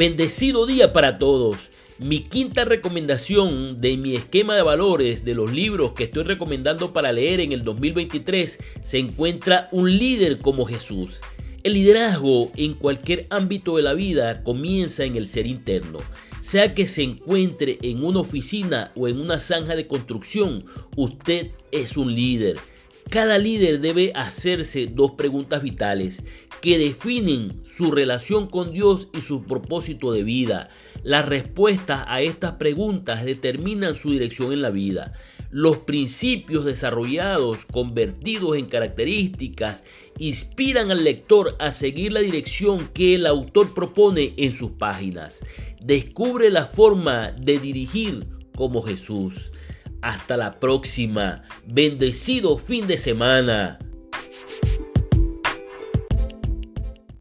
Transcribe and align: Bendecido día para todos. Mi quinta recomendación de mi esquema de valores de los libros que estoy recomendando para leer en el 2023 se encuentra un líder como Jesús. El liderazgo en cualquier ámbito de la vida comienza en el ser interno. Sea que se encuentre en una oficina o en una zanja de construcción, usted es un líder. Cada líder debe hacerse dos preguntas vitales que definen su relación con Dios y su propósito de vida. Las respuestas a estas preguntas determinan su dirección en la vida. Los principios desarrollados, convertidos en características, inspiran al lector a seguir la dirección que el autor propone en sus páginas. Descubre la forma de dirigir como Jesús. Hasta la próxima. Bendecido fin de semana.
Bendecido 0.00 0.64
día 0.64 0.94
para 0.94 1.18
todos. 1.18 1.72
Mi 1.98 2.20
quinta 2.20 2.64
recomendación 2.64 3.82
de 3.82 3.98
mi 3.98 4.16
esquema 4.16 4.56
de 4.56 4.62
valores 4.62 5.26
de 5.26 5.34
los 5.34 5.52
libros 5.52 5.92
que 5.92 6.04
estoy 6.04 6.22
recomendando 6.22 6.94
para 6.94 7.12
leer 7.12 7.40
en 7.40 7.52
el 7.52 7.64
2023 7.64 8.60
se 8.82 8.98
encuentra 8.98 9.68
un 9.72 9.98
líder 9.98 10.38
como 10.38 10.64
Jesús. 10.64 11.20
El 11.64 11.74
liderazgo 11.74 12.50
en 12.56 12.72
cualquier 12.72 13.26
ámbito 13.28 13.76
de 13.76 13.82
la 13.82 13.92
vida 13.92 14.42
comienza 14.42 15.04
en 15.04 15.16
el 15.16 15.28
ser 15.28 15.46
interno. 15.46 15.98
Sea 16.40 16.72
que 16.72 16.88
se 16.88 17.02
encuentre 17.02 17.78
en 17.82 18.02
una 18.02 18.20
oficina 18.20 18.92
o 18.96 19.06
en 19.06 19.20
una 19.20 19.38
zanja 19.38 19.76
de 19.76 19.86
construcción, 19.86 20.64
usted 20.96 21.50
es 21.72 21.98
un 21.98 22.14
líder. 22.14 22.56
Cada 23.10 23.38
líder 23.38 23.80
debe 23.80 24.12
hacerse 24.14 24.86
dos 24.86 25.10
preguntas 25.12 25.64
vitales 25.64 26.22
que 26.60 26.78
definen 26.78 27.60
su 27.64 27.90
relación 27.90 28.46
con 28.46 28.70
Dios 28.70 29.08
y 29.12 29.20
su 29.20 29.42
propósito 29.42 30.12
de 30.12 30.22
vida. 30.22 30.70
Las 31.02 31.26
respuestas 31.26 32.04
a 32.06 32.20
estas 32.20 32.52
preguntas 32.52 33.24
determinan 33.24 33.96
su 33.96 34.12
dirección 34.12 34.52
en 34.52 34.62
la 34.62 34.70
vida. 34.70 35.12
Los 35.50 35.78
principios 35.78 36.64
desarrollados, 36.64 37.64
convertidos 37.64 38.56
en 38.56 38.66
características, 38.66 39.82
inspiran 40.18 40.92
al 40.92 41.02
lector 41.02 41.56
a 41.58 41.72
seguir 41.72 42.12
la 42.12 42.20
dirección 42.20 42.90
que 42.94 43.16
el 43.16 43.26
autor 43.26 43.74
propone 43.74 44.34
en 44.36 44.52
sus 44.52 44.70
páginas. 44.70 45.40
Descubre 45.82 46.48
la 46.48 46.66
forma 46.66 47.32
de 47.32 47.58
dirigir 47.58 48.28
como 48.54 48.82
Jesús. 48.82 49.50
Hasta 50.02 50.36
la 50.36 50.58
próxima. 50.58 51.42
Bendecido 51.66 52.58
fin 52.58 52.86
de 52.86 52.98
semana. 52.98 53.78